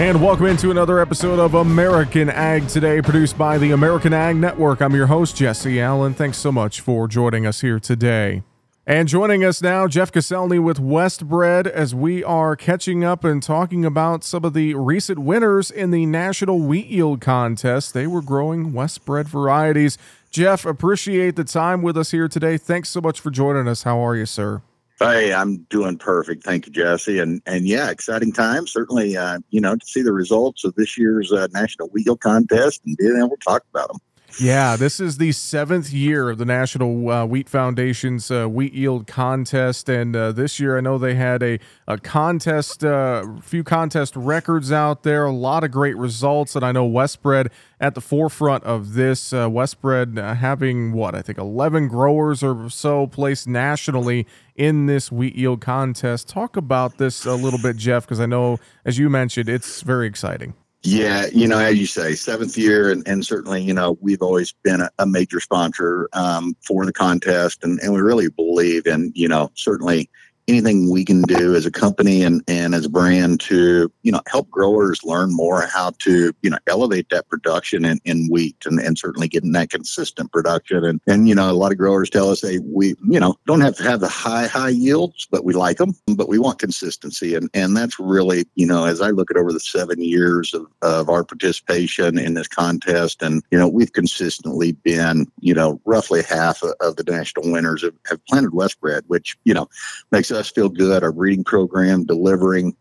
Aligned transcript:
And 0.00 0.22
welcome 0.22 0.46
into 0.46 0.70
another 0.70 0.98
episode 0.98 1.38
of 1.38 1.52
American 1.52 2.30
Ag 2.30 2.66
Today, 2.68 3.02
produced 3.02 3.36
by 3.36 3.58
the 3.58 3.72
American 3.72 4.14
Ag 4.14 4.34
Network. 4.34 4.80
I'm 4.80 4.94
your 4.94 5.08
host, 5.08 5.36
Jesse 5.36 5.78
Allen. 5.78 6.14
Thanks 6.14 6.38
so 6.38 6.50
much 6.50 6.80
for 6.80 7.06
joining 7.06 7.44
us 7.44 7.60
here 7.60 7.78
today. 7.78 8.42
And 8.86 9.06
joining 9.08 9.44
us 9.44 9.60
now, 9.60 9.86
Jeff 9.88 10.10
Koscelny 10.10 10.58
with 10.58 10.78
Westbred, 10.78 11.66
as 11.66 11.94
we 11.94 12.24
are 12.24 12.56
catching 12.56 13.04
up 13.04 13.24
and 13.24 13.42
talking 13.42 13.84
about 13.84 14.24
some 14.24 14.42
of 14.42 14.54
the 14.54 14.72
recent 14.72 15.18
winners 15.18 15.70
in 15.70 15.90
the 15.90 16.06
National 16.06 16.60
Wheat 16.60 16.86
Yield 16.86 17.20
Contest. 17.20 17.92
They 17.92 18.06
were 18.06 18.22
growing 18.22 18.72
Westbred 18.72 19.26
varieties. 19.26 19.98
Jeff, 20.30 20.64
appreciate 20.64 21.36
the 21.36 21.44
time 21.44 21.82
with 21.82 21.98
us 21.98 22.10
here 22.10 22.26
today. 22.26 22.56
Thanks 22.56 22.88
so 22.88 23.02
much 23.02 23.20
for 23.20 23.30
joining 23.30 23.68
us. 23.68 23.82
How 23.82 23.98
are 23.98 24.16
you, 24.16 24.24
sir? 24.24 24.62
Hey, 25.00 25.32
I'm 25.32 25.62
doing 25.70 25.96
perfect. 25.96 26.44
Thank 26.44 26.66
you, 26.66 26.72
Jesse. 26.72 27.20
And 27.20 27.40
and 27.46 27.66
yeah, 27.66 27.90
exciting 27.90 28.32
time. 28.32 28.66
Certainly, 28.66 29.16
uh, 29.16 29.38
you 29.48 29.58
know, 29.58 29.74
to 29.74 29.86
see 29.86 30.02
the 30.02 30.12
results 30.12 30.62
of 30.62 30.74
this 30.74 30.98
year's 30.98 31.32
uh, 31.32 31.48
National 31.52 31.88
Wheel 31.88 32.18
Contest 32.18 32.82
and 32.84 32.98
being 32.98 33.16
able 33.16 33.30
to 33.30 33.36
talk 33.42 33.62
about 33.70 33.88
them. 33.88 33.98
Yeah, 34.38 34.76
this 34.76 35.00
is 35.00 35.18
the 35.18 35.32
seventh 35.32 35.92
year 35.92 36.30
of 36.30 36.38
the 36.38 36.44
National 36.44 37.10
uh, 37.10 37.26
Wheat 37.26 37.48
Foundation's 37.48 38.30
uh, 38.30 38.46
Wheat 38.46 38.72
Yield 38.72 39.06
Contest, 39.06 39.88
and 39.88 40.14
uh, 40.14 40.32
this 40.32 40.60
year 40.60 40.78
I 40.78 40.80
know 40.80 40.98
they 40.98 41.14
had 41.14 41.42
a 41.42 41.58
a 41.88 41.98
contest, 41.98 42.82
a 42.84 42.94
uh, 42.94 43.40
few 43.40 43.64
contest 43.64 44.14
records 44.14 44.70
out 44.70 45.02
there, 45.02 45.24
a 45.24 45.32
lot 45.32 45.64
of 45.64 45.72
great 45.72 45.96
results, 45.96 46.54
and 46.54 46.64
I 46.64 46.72
know 46.72 46.88
Westbred 46.88 47.50
at 47.80 47.94
the 47.94 48.00
forefront 48.00 48.62
of 48.64 48.94
this. 48.94 49.32
Uh, 49.32 49.48
Westbred 49.48 50.18
uh, 50.18 50.34
having 50.34 50.92
what 50.92 51.14
I 51.14 51.22
think 51.22 51.36
eleven 51.36 51.88
growers 51.88 52.42
or 52.42 52.70
so 52.70 53.08
placed 53.08 53.48
nationally 53.48 54.26
in 54.54 54.86
this 54.86 55.10
wheat 55.10 55.34
yield 55.34 55.60
contest. 55.60 56.28
Talk 56.28 56.56
about 56.56 56.98
this 56.98 57.26
a 57.26 57.34
little 57.34 57.60
bit, 57.60 57.76
Jeff, 57.76 58.04
because 58.04 58.20
I 58.20 58.26
know 58.26 58.58
as 58.84 58.96
you 58.96 59.10
mentioned, 59.10 59.48
it's 59.48 59.82
very 59.82 60.06
exciting. 60.06 60.54
Yeah, 60.82 61.26
you 61.30 61.46
know, 61.46 61.58
as 61.58 61.78
you 61.78 61.84
say, 61.84 62.14
seventh 62.14 62.56
year, 62.56 62.90
and, 62.90 63.06
and 63.06 63.24
certainly, 63.24 63.62
you 63.62 63.74
know, 63.74 63.98
we've 64.00 64.22
always 64.22 64.54
been 64.62 64.80
a, 64.80 64.90
a 64.98 65.06
major 65.06 65.38
sponsor 65.38 66.08
um, 66.14 66.56
for 66.66 66.86
the 66.86 66.92
contest, 66.92 67.62
and, 67.62 67.78
and 67.80 67.92
we 67.92 68.00
really 68.00 68.30
believe 68.30 68.86
in, 68.86 69.12
you 69.14 69.28
know, 69.28 69.50
certainly 69.54 70.08
anything 70.50 70.90
we 70.90 71.04
can 71.04 71.22
do 71.22 71.54
as 71.54 71.64
a 71.64 71.70
company 71.70 72.22
and, 72.22 72.42
and 72.48 72.74
as 72.74 72.84
a 72.84 72.88
brand 72.88 73.38
to 73.38 73.90
you 74.02 74.10
know 74.10 74.20
help 74.26 74.50
growers 74.50 75.04
learn 75.04 75.34
more 75.34 75.62
how 75.62 75.90
to 76.00 76.34
you 76.42 76.50
know 76.50 76.58
elevate 76.66 77.08
that 77.10 77.28
production 77.28 77.84
in, 77.84 78.00
in 78.04 78.28
wheat 78.28 78.56
and, 78.66 78.80
and 78.80 78.98
certainly 78.98 79.28
getting 79.28 79.52
that 79.52 79.70
consistent 79.70 80.32
production. 80.32 80.84
And 80.84 81.00
and 81.06 81.28
you 81.28 81.34
know 81.34 81.50
a 81.50 81.52
lot 81.52 81.70
of 81.70 81.78
growers 81.78 82.10
tell 82.10 82.30
us 82.30 82.42
hey 82.42 82.58
we 82.58 82.96
you 83.08 83.20
know 83.20 83.36
don't 83.46 83.60
have 83.60 83.76
to 83.76 83.84
have 83.84 84.00
the 84.00 84.08
high 84.08 84.48
high 84.48 84.70
yields 84.70 85.28
but 85.30 85.44
we 85.44 85.54
like 85.54 85.78
them 85.78 85.94
but 86.16 86.28
we 86.28 86.38
want 86.38 86.58
consistency. 86.58 87.34
And 87.36 87.48
and 87.54 87.76
that's 87.76 87.98
really 88.00 88.44
you 88.56 88.66
know 88.66 88.86
as 88.86 89.00
I 89.00 89.10
look 89.10 89.30
at 89.30 89.36
over 89.36 89.52
the 89.52 89.60
seven 89.60 90.02
years 90.02 90.52
of, 90.52 90.66
of 90.82 91.08
our 91.08 91.22
participation 91.22 92.18
in 92.18 92.34
this 92.34 92.48
contest 92.48 93.22
and 93.22 93.42
you 93.52 93.58
know 93.58 93.68
we've 93.68 93.92
consistently 93.92 94.72
been 94.72 95.30
you 95.38 95.54
know 95.54 95.80
roughly 95.84 96.22
half 96.22 96.62
of, 96.62 96.96
the 96.96 97.04
national 97.04 97.52
winners 97.52 97.82
have, 97.84 97.94
have 98.08 98.24
planted 98.26 98.50
Westbred 98.50 99.02
which 99.06 99.36
you 99.44 99.54
know 99.54 99.68
makes 100.10 100.32
us 100.32 100.39
feel 100.48 100.68
good. 100.68 101.02
Our 101.02 101.12
breeding 101.12 101.44
program 101.44 102.04
delivering 102.04 102.74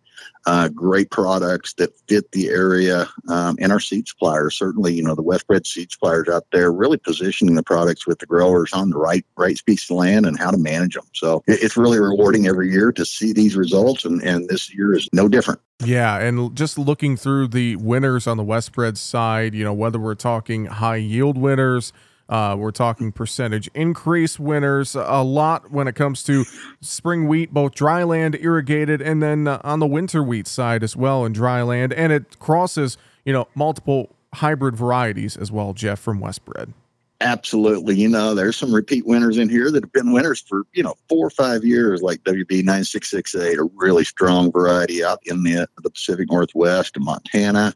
uh, 0.45 0.69
great 0.69 1.11
products 1.11 1.73
that 1.73 1.91
fit 2.07 2.31
the 2.31 2.49
area, 2.49 3.07
um, 3.27 3.57
and 3.59 3.71
our 3.71 3.79
seed 3.79 4.07
suppliers 4.07 4.57
certainly, 4.57 4.93
you 4.93 5.03
know, 5.03 5.13
the 5.13 5.23
Westbred 5.23 5.67
seed 5.67 5.91
suppliers 5.91 6.27
out 6.29 6.45
there 6.51 6.71
really 6.71 6.97
positioning 6.97 7.55
the 7.55 7.63
products 7.63 8.07
with 8.07 8.19
the 8.19 8.25
growers 8.25 8.71
on 8.73 8.89
the 8.89 8.97
right 8.97 9.25
right 9.37 9.59
piece 9.65 9.89
of 9.89 9.97
land 9.97 10.25
and 10.25 10.39
how 10.39 10.49
to 10.49 10.57
manage 10.57 10.95
them. 10.95 11.05
So 11.13 11.43
it's 11.45 11.75
really 11.75 11.99
rewarding 11.99 12.47
every 12.47 12.71
year 12.71 12.91
to 12.93 13.05
see 13.05 13.33
these 13.33 13.55
results, 13.55 14.05
and 14.05 14.21
and 14.23 14.47
this 14.47 14.73
year 14.73 14.95
is 14.95 15.09
no 15.13 15.27
different. 15.27 15.59
Yeah, 15.83 16.17
and 16.17 16.55
just 16.55 16.77
looking 16.77 17.15
through 17.17 17.49
the 17.49 17.75
winners 17.75 18.25
on 18.25 18.37
the 18.37 18.43
Westbred 18.43 18.97
side, 18.97 19.53
you 19.53 19.63
know, 19.63 19.73
whether 19.73 19.99
we're 19.99 20.15
talking 20.15 20.65
high 20.65 20.97
yield 20.97 21.37
winners 21.37 21.91
uh, 22.29 22.55
we're 22.57 22.71
talking 22.71 23.11
percentage 23.11 23.69
increase 23.73 24.39
winners 24.39 24.95
a 24.95 25.23
lot 25.23 25.71
when 25.71 25.87
it 25.87 25.95
comes 25.95 26.23
to 26.23 26.45
spring 26.79 27.27
wheat, 27.27 27.51
both 27.51 27.73
dry 27.73 28.03
land, 28.03 28.37
irrigated, 28.39 29.01
and 29.01 29.21
then 29.21 29.47
uh, 29.47 29.59
on 29.63 29.79
the 29.79 29.87
winter 29.87 30.23
wheat 30.23 30.47
side 30.47 30.83
as 30.83 30.95
well 30.95 31.25
in 31.25 31.33
dry 31.33 31.63
land. 31.63 31.91
And 31.91 32.13
it 32.13 32.37
crosses, 32.39 32.97
you 33.25 33.33
know, 33.33 33.47
multiple 33.55 34.15
hybrid 34.35 34.75
varieties 34.75 35.35
as 35.35 35.51
well, 35.51 35.73
Jeff, 35.73 35.99
from 35.99 36.21
Westbred. 36.21 36.73
Absolutely. 37.21 37.95
You 37.95 38.07
know, 38.07 38.33
there's 38.33 38.55
some 38.55 38.73
repeat 38.73 39.05
winners 39.05 39.37
in 39.37 39.49
here 39.49 39.71
that 39.71 39.83
have 39.83 39.91
been 39.91 40.13
winners 40.13 40.39
for, 40.39 40.63
you 40.73 40.83
know, 40.83 40.95
four 41.09 41.27
or 41.27 41.31
five 41.31 41.65
years, 41.65 42.01
like 42.01 42.23
WB 42.23 42.63
9668, 42.63 43.57
a 43.57 43.69
really 43.75 44.05
strong 44.05 44.51
variety 44.51 45.03
out 45.03 45.19
in 45.25 45.43
the, 45.43 45.67
the 45.81 45.89
Pacific 45.89 46.29
Northwest 46.31 46.95
and 46.95 47.03
Montana. 47.03 47.73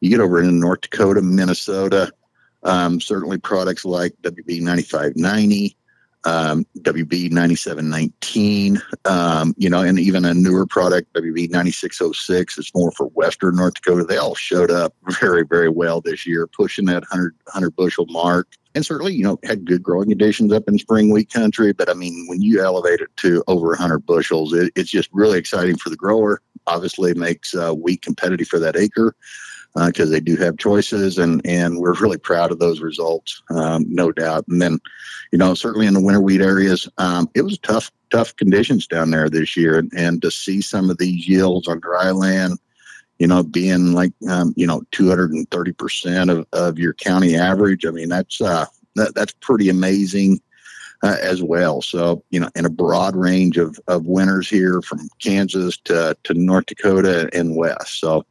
You 0.00 0.10
get 0.10 0.20
over 0.20 0.40
in 0.40 0.60
North 0.60 0.82
Dakota, 0.82 1.22
Minnesota, 1.22 2.12
um, 2.64 3.00
certainly 3.00 3.38
products 3.38 3.84
like 3.84 4.14
WB 4.22 4.60
9590, 4.60 5.76
um, 6.24 6.64
WB 6.78 7.30
9719, 7.30 8.80
um, 9.04 9.54
you 9.58 9.68
know, 9.68 9.80
and 9.82 9.98
even 9.98 10.24
a 10.24 10.32
newer 10.32 10.66
product, 10.66 11.12
WB 11.12 11.50
9606, 11.50 12.58
is 12.58 12.70
more 12.74 12.90
for 12.92 13.06
Western 13.08 13.56
North 13.56 13.74
Dakota. 13.74 14.04
They 14.04 14.16
all 14.16 14.34
showed 14.34 14.70
up 14.70 14.94
very, 15.20 15.44
very 15.44 15.68
well 15.68 16.00
this 16.00 16.26
year, 16.26 16.46
pushing 16.46 16.86
that 16.86 17.02
100, 17.10 17.34
100 17.44 17.76
bushel 17.76 18.06
mark. 18.08 18.48
And 18.74 18.84
certainly, 18.84 19.14
you 19.14 19.22
know, 19.22 19.38
had 19.44 19.66
good 19.66 19.82
growing 19.82 20.08
conditions 20.08 20.52
up 20.52 20.66
in 20.66 20.78
spring 20.78 21.12
wheat 21.12 21.30
country. 21.30 21.72
But 21.72 21.90
I 21.90 21.94
mean, 21.94 22.26
when 22.26 22.42
you 22.42 22.64
elevate 22.64 23.00
it 23.00 23.14
to 23.18 23.44
over 23.46 23.68
100 23.68 24.00
bushels, 24.00 24.52
it, 24.52 24.72
it's 24.74 24.90
just 24.90 25.10
really 25.12 25.38
exciting 25.38 25.76
for 25.76 25.90
the 25.90 25.96
grower. 25.96 26.40
Obviously, 26.66 27.12
makes 27.14 27.54
uh, 27.54 27.72
wheat 27.72 28.00
competitive 28.00 28.48
for 28.48 28.58
that 28.58 28.76
acre 28.76 29.14
because 29.74 30.08
uh, 30.08 30.12
they 30.12 30.20
do 30.20 30.36
have 30.36 30.56
choices, 30.56 31.18
and 31.18 31.44
and 31.44 31.78
we're 31.78 31.94
really 31.94 32.16
proud 32.16 32.52
of 32.52 32.60
those 32.60 32.80
results, 32.80 33.42
um, 33.50 33.84
no 33.88 34.12
doubt. 34.12 34.46
And 34.48 34.62
then, 34.62 34.78
you 35.32 35.38
know, 35.38 35.54
certainly 35.54 35.86
in 35.86 35.94
the 35.94 36.00
winter 36.00 36.20
wheat 36.20 36.40
areas, 36.40 36.88
um, 36.98 37.28
it 37.34 37.42
was 37.42 37.58
tough 37.58 37.90
tough 38.10 38.36
conditions 38.36 38.86
down 38.86 39.10
there 39.10 39.28
this 39.28 39.56
year, 39.56 39.78
and, 39.78 39.90
and 39.96 40.22
to 40.22 40.30
see 40.30 40.60
some 40.60 40.90
of 40.90 40.98
these 40.98 41.28
yields 41.28 41.66
on 41.66 41.80
dry 41.80 42.12
land, 42.12 42.58
you 43.18 43.26
know, 43.26 43.42
being 43.42 43.92
like 43.92 44.12
um, 44.30 44.54
you 44.56 44.66
know 44.66 44.82
230 44.92 45.72
percent 45.72 46.30
of, 46.30 46.46
of 46.52 46.78
your 46.78 46.94
county 46.94 47.34
average. 47.34 47.84
I 47.84 47.90
mean, 47.90 48.08
that's 48.08 48.40
uh, 48.40 48.66
that, 48.94 49.14
that's 49.14 49.34
pretty 49.40 49.68
amazing. 49.68 50.40
Uh, 51.02 51.18
as 51.20 51.42
well. 51.42 51.82
So, 51.82 52.24
you 52.30 52.40
know, 52.40 52.48
in 52.54 52.64
a 52.64 52.70
broad 52.70 53.14
range 53.14 53.58
of, 53.58 53.78
of 53.88 54.06
winners 54.06 54.48
here 54.48 54.80
from 54.80 55.06
Kansas 55.18 55.76
to, 55.84 56.16
to 56.24 56.32
North 56.32 56.64
Dakota 56.64 57.28
and 57.34 57.56
West. 57.56 58.00
So, 58.00 58.24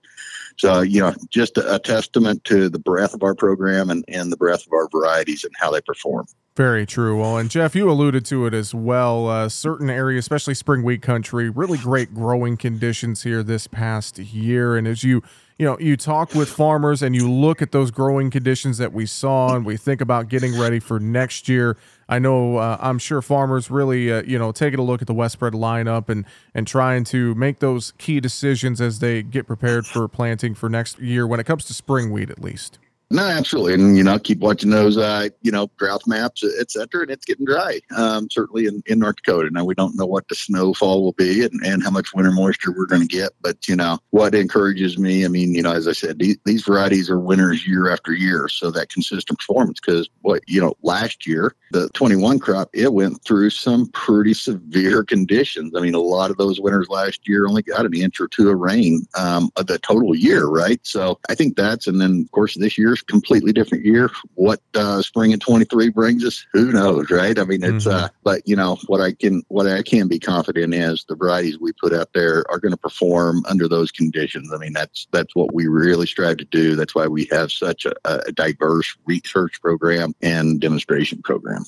so, 0.57 0.81
you 0.81 0.99
know, 0.99 1.13
just 1.29 1.57
a, 1.57 1.79
testament 1.79 2.43
to 2.45 2.69
the 2.69 2.79
breadth 2.79 3.13
of 3.13 3.23
our 3.23 3.35
program 3.35 3.89
and, 3.89 4.05
and 4.07 4.31
the 4.31 4.37
breadth 4.37 4.65
of 4.65 4.73
our 4.73 4.87
varieties 4.89 5.43
and 5.43 5.53
how 5.57 5.69
they 5.71 5.81
perform. 5.81 6.25
Very 6.55 6.85
true. 6.85 7.19
Well, 7.19 7.37
and 7.37 7.49
Jeff, 7.49 7.75
you 7.75 7.89
alluded 7.89 8.25
to 8.25 8.45
it 8.45 8.53
as 8.53 8.75
well. 8.75 9.27
Uh, 9.27 9.49
certain 9.49 9.89
areas, 9.89 10.23
especially 10.23 10.53
spring 10.53 10.83
wheat 10.83 11.01
country, 11.01 11.49
really 11.49 11.79
great 11.79 12.13
growing 12.13 12.57
conditions 12.57 13.23
here 13.23 13.41
this 13.41 13.65
past 13.65 14.19
year. 14.19 14.77
And 14.77 14.87
as 14.87 15.03
you 15.03 15.23
you 15.57 15.65
know, 15.65 15.77
you 15.79 15.95
talk 15.95 16.33
with 16.33 16.49
farmers 16.49 17.01
and 17.01 17.15
you 17.15 17.31
look 17.31 17.61
at 17.61 17.71
those 17.71 17.91
growing 17.91 18.29
conditions 18.31 18.79
that 18.79 18.91
we 18.91 19.05
saw, 19.05 19.55
and 19.55 19.65
we 19.65 19.77
think 19.77 20.01
about 20.01 20.27
getting 20.27 20.59
ready 20.59 20.79
for 20.79 20.99
next 20.99 21.47
year. 21.47 21.77
I 22.09 22.19
know, 22.19 22.57
uh, 22.57 22.77
I'm 22.79 22.99
sure 22.99 23.21
farmers 23.21 23.71
really, 23.71 24.11
uh, 24.11 24.23
you 24.23 24.37
know, 24.37 24.51
taking 24.51 24.79
a 24.79 24.83
look 24.83 25.01
at 25.01 25.07
the 25.07 25.13
Westbred 25.13 25.51
lineup 25.51 26.09
and 26.09 26.25
and 26.53 26.67
trying 26.67 27.03
to 27.05 27.33
make 27.35 27.59
those 27.59 27.93
key 27.97 28.19
decisions 28.19 28.81
as 28.81 28.99
they 28.99 29.23
get 29.23 29.47
prepared 29.47 29.85
for 29.85 30.07
planting 30.07 30.53
for 30.55 30.69
next 30.69 30.99
year 30.99 31.25
when 31.25 31.39
it 31.39 31.45
comes 31.45 31.65
to 31.65 31.73
spring 31.73 32.11
wheat, 32.11 32.29
at 32.29 32.41
least. 32.41 32.79
No, 33.13 33.21
absolutely, 33.21 33.75
and 33.75 33.95
you 33.95 34.03
know, 34.03 34.17
keep 34.17 34.39
watching 34.39 34.71
those, 34.71 34.97
uh, 34.97 35.29
you 35.43 35.51
know, 35.51 35.69
drought 35.77 36.01
maps, 36.07 36.43
et 36.59 36.71
cetera, 36.71 37.03
and 37.03 37.11
it's 37.11 37.25
getting 37.25 37.45
dry. 37.45 37.79
Um, 37.95 38.27
certainly 38.31 38.65
in, 38.65 38.81
in 38.87 38.97
North 38.97 39.17
Dakota. 39.17 39.51
Now 39.51 39.65
we 39.65 39.75
don't 39.75 39.95
know 39.95 40.07
what 40.07 40.27
the 40.29 40.35
snowfall 40.35 41.03
will 41.03 41.11
be 41.11 41.45
and, 41.45 41.63
and 41.63 41.83
how 41.83 41.91
much 41.91 42.15
winter 42.15 42.31
moisture 42.31 42.71
we're 42.71 42.87
going 42.87 43.07
to 43.07 43.07
get, 43.07 43.31
but 43.39 43.67
you 43.67 43.75
know, 43.75 43.99
what 44.09 44.33
encourages 44.33 44.97
me, 44.97 45.25
I 45.25 45.27
mean, 45.27 45.53
you 45.53 45.61
know, 45.61 45.73
as 45.73 45.87
I 45.87 45.91
said, 45.91 46.17
these, 46.17 46.37
these 46.45 46.63
varieties 46.63 47.07
are 47.07 47.19
winners 47.19 47.67
year 47.67 47.91
after 47.91 48.13
year, 48.13 48.47
so 48.47 48.71
that 48.71 48.89
consistent 48.89 49.37
performance. 49.37 49.79
Because 49.79 50.09
what 50.21 50.41
you 50.47 50.59
know, 50.59 50.73
last 50.81 51.27
year 51.27 51.55
the 51.73 51.89
21 51.89 52.39
crop 52.39 52.69
it 52.73 52.93
went 52.93 53.21
through 53.25 53.49
some 53.49 53.87
pretty 53.87 54.33
severe 54.33 55.03
conditions. 55.13 55.73
I 55.75 55.81
mean, 55.81 55.93
a 55.93 55.99
lot 55.99 56.31
of 56.31 56.37
those 56.37 56.59
winners 56.59 56.87
last 56.89 57.27
year 57.27 57.47
only 57.47 57.61
got 57.61 57.85
an 57.85 57.93
inch 57.93 58.19
or 58.19 58.27
two 58.27 58.49
of 58.49 58.57
rain 58.57 59.05
um, 59.15 59.51
of 59.55 59.67
the 59.67 59.77
total 59.79 60.15
year, 60.15 60.45
right? 60.47 60.79
So 60.83 61.19
I 61.29 61.35
think 61.35 61.57
that's, 61.57 61.85
and 61.85 61.99
then 61.99 62.21
of 62.21 62.31
course 62.31 62.55
this 62.57 62.77
year's 62.77 63.02
completely 63.07 63.53
different 63.53 63.85
year. 63.85 64.09
What 64.35 64.61
uh, 64.75 65.01
spring 65.01 65.33
of 65.33 65.39
23 65.39 65.89
brings 65.89 66.25
us, 66.25 66.45
who 66.51 66.71
knows, 66.71 67.09
right? 67.09 67.37
I 67.37 67.43
mean, 67.43 67.63
it's, 67.63 67.85
mm-hmm. 67.85 68.05
uh, 68.05 68.09
but 68.23 68.47
you 68.47 68.55
know, 68.55 68.77
what 68.87 69.01
I 69.01 69.13
can, 69.13 69.43
what 69.47 69.67
I 69.67 69.81
can 69.81 70.07
be 70.07 70.19
confident 70.19 70.73
is 70.73 71.05
the 71.07 71.15
varieties 71.15 71.59
we 71.59 71.71
put 71.73 71.93
out 71.93 72.09
there 72.13 72.43
are 72.49 72.59
going 72.59 72.71
to 72.71 72.77
perform 72.77 73.43
under 73.47 73.67
those 73.67 73.91
conditions. 73.91 74.51
I 74.53 74.57
mean, 74.57 74.73
that's, 74.73 75.07
that's 75.11 75.35
what 75.35 75.53
we 75.53 75.67
really 75.67 76.07
strive 76.07 76.37
to 76.37 76.45
do. 76.45 76.75
That's 76.75 76.95
why 76.95 77.07
we 77.07 77.27
have 77.31 77.51
such 77.51 77.85
a, 77.85 77.93
a 78.05 78.31
diverse 78.31 78.95
research 79.05 79.61
program 79.61 80.13
and 80.21 80.59
demonstration 80.59 81.21
program. 81.21 81.65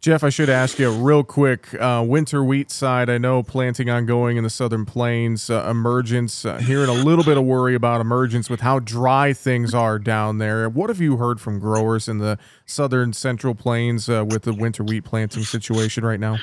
Jeff, 0.00 0.22
I 0.22 0.28
should 0.28 0.48
ask 0.48 0.78
you 0.78 0.90
real 0.92 1.24
quick. 1.24 1.74
Uh, 1.74 2.04
winter 2.06 2.44
wheat 2.44 2.70
side, 2.70 3.10
I 3.10 3.18
know 3.18 3.42
planting 3.42 3.90
ongoing 3.90 4.36
in 4.36 4.44
the 4.44 4.50
southern 4.50 4.84
plains. 4.84 5.50
Uh, 5.50 5.66
emergence, 5.68 6.44
uh, 6.44 6.58
hearing 6.58 6.88
a 6.88 6.92
little 6.92 7.24
bit 7.24 7.36
of 7.36 7.44
worry 7.44 7.74
about 7.74 8.00
emergence 8.00 8.48
with 8.48 8.60
how 8.60 8.78
dry 8.78 9.32
things 9.32 9.74
are 9.74 9.98
down 9.98 10.38
there. 10.38 10.68
What 10.68 10.88
have 10.88 11.00
you 11.00 11.16
heard 11.16 11.40
from 11.40 11.58
growers 11.58 12.08
in 12.08 12.18
the 12.18 12.38
southern 12.64 13.12
central 13.12 13.56
plains 13.56 14.08
uh, 14.08 14.24
with 14.24 14.44
the 14.44 14.52
winter 14.52 14.84
wheat 14.84 15.04
planting 15.04 15.42
situation 15.42 16.04
right 16.04 16.20
now? 16.20 16.38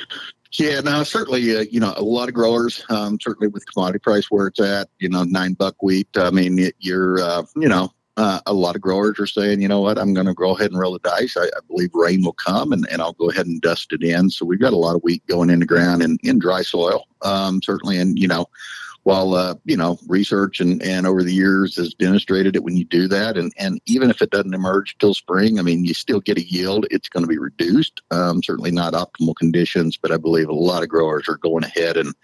Yeah, 0.51 0.81
no, 0.81 1.03
certainly, 1.03 1.55
uh, 1.55 1.61
you 1.71 1.79
know, 1.79 1.93
a 1.95 2.03
lot 2.03 2.27
of 2.27 2.33
growers, 2.33 2.83
um, 2.89 3.17
certainly 3.21 3.47
with 3.47 3.65
commodity 3.71 3.99
price 3.99 4.29
where 4.29 4.47
it's 4.47 4.59
at, 4.59 4.89
you 4.99 5.07
know, 5.07 5.23
nine 5.23 5.53
buck 5.53 5.81
wheat. 5.81 6.09
I 6.15 6.29
mean, 6.29 6.71
you're, 6.79 7.21
uh, 7.21 7.43
you 7.55 7.69
know, 7.69 7.93
uh, 8.17 8.39
a 8.45 8.53
lot 8.53 8.75
of 8.75 8.81
growers 8.81 9.19
are 9.19 9.27
saying, 9.27 9.61
you 9.61 9.67
know 9.67 9.81
what, 9.81 9.97
I'm 9.97 10.13
going 10.13 10.27
to 10.27 10.33
go 10.33 10.55
ahead 10.55 10.71
and 10.71 10.79
roll 10.79 10.93
the 10.93 10.99
dice. 10.99 11.35
I, 11.37 11.45
I, 11.45 11.59
believe 11.67 11.91
rain 11.93 12.23
will 12.23 12.33
come 12.33 12.71
and, 12.71 12.87
and 12.89 13.01
I'll 13.01 13.13
go 13.13 13.29
ahead 13.29 13.45
and 13.45 13.61
dust 13.61 13.91
it 13.91 14.03
in. 14.03 14.29
So 14.29 14.45
we've 14.45 14.59
got 14.59 14.73
a 14.73 14.77
lot 14.77 14.95
of 14.95 15.03
wheat 15.03 15.25
going 15.27 15.49
in 15.49 15.59
the 15.59 15.65
ground 15.65 16.01
in, 16.01 16.17
in 16.23 16.39
dry 16.39 16.61
soil, 16.61 17.07
um, 17.23 17.61
certainly. 17.61 17.97
And, 17.97 18.17
you 18.17 18.27
know, 18.27 18.45
while, 19.03 19.35
uh, 19.35 19.55
you 19.65 19.77
know, 19.77 19.99
research 20.07 20.59
and, 20.59 20.81
and 20.81 21.05
over 21.05 21.21
the 21.21 21.33
years 21.33 21.75
has 21.75 21.93
demonstrated 21.93 22.55
that 22.55 22.63
when 22.63 22.75
you 22.75 22.85
do 22.85 23.07
that, 23.09 23.37
and, 23.37 23.53
and 23.59 23.79
even 23.85 24.09
if 24.09 24.21
it 24.21 24.31
doesn't 24.31 24.55
emerge 24.55 24.97
till 24.97 25.13
spring, 25.13 25.59
I 25.59 25.61
mean, 25.61 25.85
you 25.85 25.93
still 25.93 26.21
get 26.21 26.39
a 26.39 26.47
yield. 26.47 26.87
It's 26.89 27.09
going 27.09 27.23
to 27.23 27.29
be 27.29 27.37
reduced. 27.37 28.01
Um, 28.11 28.41
certainly 28.41 28.71
not 28.71 28.93
optimal 28.93 29.35
conditions, 29.35 29.97
but 29.97 30.11
I 30.11 30.17
believe 30.17 30.49
a 30.49 30.53
lot 30.53 30.81
of 30.83 30.89
growers 30.89 31.27
are 31.27 31.37
going 31.37 31.63
ahead 31.65 31.97
and, 31.97 32.15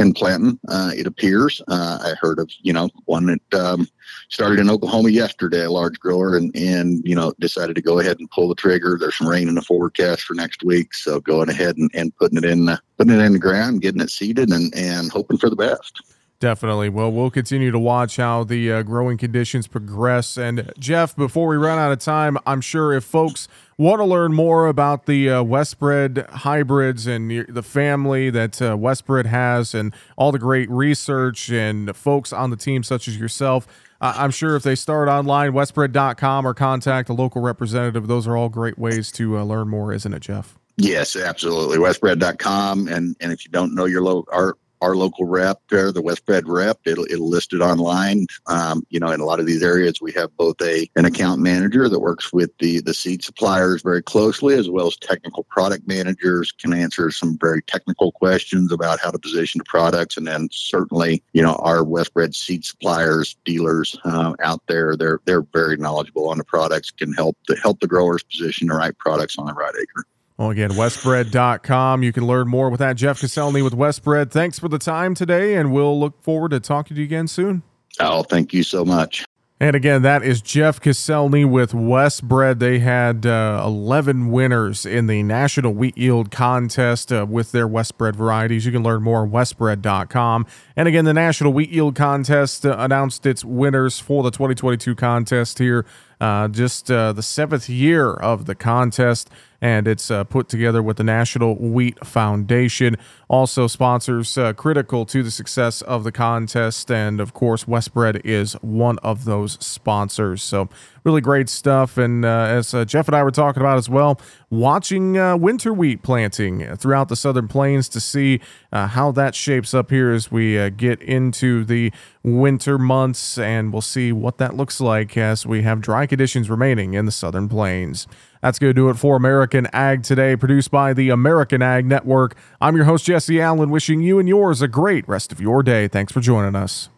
and 0.00 0.14
planting. 0.14 0.58
Uh, 0.68 0.90
it 0.96 1.06
appears. 1.06 1.62
Uh, 1.68 1.98
I 2.02 2.14
heard 2.20 2.38
of 2.38 2.50
you 2.62 2.72
know 2.72 2.90
one 3.04 3.26
that 3.26 3.60
um, 3.60 3.88
started 4.28 4.58
in 4.58 4.70
Oklahoma 4.70 5.10
yesterday, 5.10 5.64
a 5.64 5.70
large 5.70 5.98
grower, 6.00 6.36
and 6.36 6.54
and 6.56 7.02
you 7.04 7.14
know 7.14 7.32
decided 7.38 7.76
to 7.76 7.82
go 7.82 7.98
ahead 7.98 8.18
and 8.18 8.30
pull 8.30 8.48
the 8.48 8.54
trigger. 8.54 8.96
There's 8.98 9.16
some 9.16 9.28
rain 9.28 9.48
in 9.48 9.54
the 9.54 9.62
forecast 9.62 10.22
for 10.22 10.34
next 10.34 10.62
week, 10.64 10.94
so 10.94 11.20
going 11.20 11.48
ahead 11.48 11.76
and, 11.76 11.90
and 11.94 12.16
putting 12.16 12.38
it 12.38 12.44
in 12.44 12.68
putting 12.96 13.14
it 13.14 13.24
in 13.24 13.32
the 13.32 13.38
ground, 13.38 13.82
getting 13.82 14.00
it 14.00 14.10
seeded, 14.10 14.50
and 14.50 14.74
and 14.74 15.10
hoping 15.10 15.38
for 15.38 15.50
the 15.50 15.56
best. 15.56 16.02
Definitely. 16.40 16.88
Well, 16.88 17.12
we'll 17.12 17.30
continue 17.30 17.70
to 17.70 17.78
watch 17.78 18.16
how 18.16 18.44
the 18.44 18.72
uh, 18.72 18.82
growing 18.82 19.18
conditions 19.18 19.66
progress. 19.66 20.38
And 20.38 20.72
Jeff, 20.78 21.14
before 21.14 21.46
we 21.46 21.58
run 21.58 21.78
out 21.78 21.92
of 21.92 21.98
time, 21.98 22.38
I'm 22.46 22.62
sure 22.62 22.94
if 22.94 23.04
folks 23.04 23.46
want 23.76 24.00
to 24.00 24.06
learn 24.06 24.32
more 24.32 24.66
about 24.66 25.04
the 25.04 25.28
uh, 25.28 25.44
Westbred 25.44 26.26
hybrids 26.30 27.06
and 27.06 27.46
the 27.46 27.62
family 27.62 28.30
that 28.30 28.60
uh, 28.62 28.74
Westbred 28.74 29.26
has 29.26 29.74
and 29.74 29.94
all 30.16 30.32
the 30.32 30.38
great 30.38 30.70
research 30.70 31.50
and 31.50 31.94
folks 31.94 32.32
on 32.32 32.48
the 32.48 32.56
team, 32.56 32.82
such 32.84 33.06
as 33.06 33.18
yourself, 33.18 33.66
I'm 34.00 34.30
sure 34.30 34.56
if 34.56 34.62
they 34.62 34.76
start 34.76 35.10
online, 35.10 35.52
westbred.com 35.52 36.46
or 36.46 36.54
contact 36.54 37.10
a 37.10 37.12
local 37.12 37.42
representative, 37.42 38.06
those 38.06 38.26
are 38.26 38.34
all 38.34 38.48
great 38.48 38.78
ways 38.78 39.12
to 39.12 39.36
uh, 39.36 39.44
learn 39.44 39.68
more, 39.68 39.92
isn't 39.92 40.14
it, 40.14 40.20
Jeff? 40.20 40.58
Yes, 40.78 41.16
absolutely. 41.16 41.76
Westbred.com. 41.76 42.88
And, 42.88 43.14
and 43.20 43.30
if 43.30 43.44
you 43.44 43.50
don't 43.50 43.74
know 43.74 43.84
your 43.84 44.00
local, 44.00 44.54
our 44.80 44.96
local 44.96 45.24
rep 45.24 45.60
there, 45.70 45.92
the 45.92 46.00
West 46.00 46.20
Westbred 46.20 46.42
rep. 46.46 46.78
It'll, 46.84 47.04
it'll 47.04 47.28
list 47.28 47.52
it 47.52 47.60
online. 47.60 48.26
Um, 48.46 48.82
you 48.90 49.00
know, 49.00 49.10
in 49.10 49.20
a 49.20 49.24
lot 49.24 49.40
of 49.40 49.46
these 49.46 49.62
areas, 49.62 50.00
we 50.00 50.12
have 50.12 50.34
both 50.36 50.60
a 50.62 50.88
an 50.96 51.04
account 51.04 51.40
manager 51.40 51.88
that 51.88 52.00
works 52.00 52.32
with 52.32 52.50
the 52.58 52.80
the 52.80 52.94
seed 52.94 53.22
suppliers 53.22 53.82
very 53.82 54.02
closely, 54.02 54.54
as 54.54 54.68
well 54.68 54.86
as 54.86 54.96
technical 54.96 55.44
product 55.44 55.86
managers 55.86 56.52
can 56.52 56.72
answer 56.72 57.10
some 57.10 57.38
very 57.40 57.62
technical 57.62 58.12
questions 58.12 58.72
about 58.72 59.00
how 59.00 59.10
to 59.10 59.18
position 59.18 59.58
the 59.58 59.64
products, 59.64 60.16
and 60.16 60.26
then 60.26 60.48
certainly, 60.52 61.22
you 61.32 61.42
know, 61.42 61.54
our 61.56 61.84
Westbred 61.84 62.34
seed 62.34 62.64
suppliers, 62.64 63.36
dealers 63.44 63.96
uh, 64.04 64.34
out 64.42 64.62
there, 64.68 64.96
they're 64.96 65.20
they're 65.24 65.46
very 65.52 65.76
knowledgeable 65.76 66.28
on 66.28 66.38
the 66.38 66.44
products, 66.44 66.90
can 66.90 67.12
help 67.12 67.36
to 67.46 67.56
help 67.56 67.80
the 67.80 67.86
growers 67.86 68.22
position 68.22 68.68
the 68.68 68.74
right 68.74 68.96
products 68.98 69.38
on 69.38 69.46
the 69.46 69.54
right 69.54 69.74
acre. 69.80 70.04
Well, 70.40 70.48
again, 70.48 70.70
westbred.com. 70.70 72.02
You 72.02 72.14
can 72.14 72.26
learn 72.26 72.48
more 72.48 72.70
with 72.70 72.78
that. 72.78 72.96
Jeff 72.96 73.20
Koscelny 73.20 73.62
with 73.62 73.74
Westbred. 73.74 74.30
Thanks 74.30 74.58
for 74.58 74.70
the 74.70 74.78
time 74.78 75.14
today, 75.14 75.54
and 75.54 75.70
we'll 75.70 76.00
look 76.00 76.22
forward 76.22 76.52
to 76.52 76.60
talking 76.60 76.94
to 76.94 77.00
you 77.02 77.04
again 77.04 77.28
soon. 77.28 77.62
Oh, 78.00 78.22
thank 78.22 78.54
you 78.54 78.62
so 78.62 78.82
much. 78.82 79.26
And 79.60 79.76
again, 79.76 80.00
that 80.00 80.22
is 80.22 80.40
Jeff 80.40 80.80
Koscelny 80.80 81.46
with 81.46 81.72
Westbred. 81.72 82.58
They 82.58 82.78
had 82.78 83.26
uh, 83.26 83.62
11 83.66 84.30
winners 84.30 84.86
in 84.86 85.08
the 85.08 85.22
National 85.22 85.74
Wheat 85.74 85.98
Yield 85.98 86.30
Contest 86.30 87.12
uh, 87.12 87.26
with 87.28 87.52
their 87.52 87.68
Westbred 87.68 88.16
varieties. 88.16 88.64
You 88.64 88.72
can 88.72 88.82
learn 88.82 89.02
more 89.02 89.20
on 89.20 89.30
westbred.com. 89.30 90.46
And 90.74 90.88
again, 90.88 91.04
the 91.04 91.12
National 91.12 91.52
Wheat 91.52 91.68
Yield 91.68 91.96
Contest 91.96 92.64
uh, 92.64 92.76
announced 92.78 93.26
its 93.26 93.44
winners 93.44 94.00
for 94.00 94.22
the 94.22 94.30
2022 94.30 94.94
contest 94.94 95.58
here, 95.58 95.84
uh, 96.18 96.48
just 96.48 96.90
uh, 96.90 97.12
the 97.12 97.22
seventh 97.22 97.68
year 97.68 98.14
of 98.14 98.46
the 98.46 98.54
contest 98.54 99.28
and 99.60 99.86
it's 99.86 100.10
uh, 100.10 100.24
put 100.24 100.48
together 100.48 100.82
with 100.82 100.96
the 100.96 101.04
National 101.04 101.56
Wheat 101.56 102.04
Foundation. 102.06 102.96
Also, 103.30 103.68
sponsors 103.68 104.36
uh, 104.36 104.52
critical 104.52 105.06
to 105.06 105.22
the 105.22 105.30
success 105.30 105.82
of 105.82 106.02
the 106.02 106.10
contest, 106.10 106.90
and 106.90 107.20
of 107.20 107.32
course, 107.32 107.62
Westbred 107.62 108.20
is 108.24 108.54
one 108.54 108.98
of 109.04 109.24
those 109.24 109.52
sponsors. 109.64 110.42
So, 110.42 110.68
really 111.04 111.20
great 111.20 111.48
stuff. 111.48 111.96
And 111.96 112.24
uh, 112.24 112.28
as 112.28 112.74
uh, 112.74 112.84
Jeff 112.84 113.06
and 113.06 113.14
I 113.14 113.22
were 113.22 113.30
talking 113.30 113.62
about 113.62 113.78
as 113.78 113.88
well, 113.88 114.20
watching 114.50 115.16
uh, 115.16 115.36
winter 115.36 115.72
wheat 115.72 116.02
planting 116.02 116.76
throughout 116.76 117.08
the 117.08 117.14
southern 117.14 117.46
plains 117.46 117.88
to 117.90 118.00
see 118.00 118.40
uh, 118.72 118.88
how 118.88 119.12
that 119.12 119.36
shapes 119.36 119.74
up 119.74 119.90
here 119.90 120.10
as 120.10 120.32
we 120.32 120.68
get 120.70 121.00
into 121.00 121.64
the 121.64 121.92
winter 122.24 122.78
months, 122.78 123.38
and 123.38 123.72
we'll 123.72 123.80
see 123.80 124.10
what 124.12 124.38
that 124.38 124.56
looks 124.56 124.80
like 124.80 125.16
as 125.16 125.46
we 125.46 125.62
have 125.62 125.80
dry 125.80 126.04
conditions 126.04 126.50
remaining 126.50 126.94
in 126.94 127.06
the 127.06 127.12
southern 127.12 127.48
plains. 127.48 128.08
That's 128.42 128.58
going 128.58 128.70
to 128.70 128.74
do 128.74 128.88
it 128.88 128.94
for 128.94 129.16
American 129.16 129.66
Ag 129.72 130.02
Today, 130.02 130.34
produced 130.34 130.70
by 130.70 130.94
the 130.94 131.10
American 131.10 131.60
Ag 131.60 131.84
Network. 131.84 132.36
I'm 132.60 132.74
your 132.74 132.86
host, 132.86 133.06
Jesse 133.20 133.38
Allen, 133.38 133.68
wishing 133.68 134.00
you 134.00 134.18
and 134.18 134.26
yours 134.26 134.62
a 134.62 134.66
great 134.66 135.06
rest 135.06 135.30
of 135.30 135.42
your 135.42 135.62
day. 135.62 135.88
Thanks 135.88 136.10
for 136.10 136.20
joining 136.20 136.56
us. 136.56 136.88